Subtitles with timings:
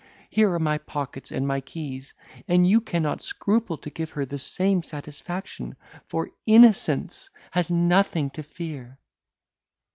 [0.31, 2.15] Here are my pockets and my keys,
[2.47, 5.75] and you cannot scruple to give her the same satisfaction;
[6.07, 8.97] for innocence has nothing to fear."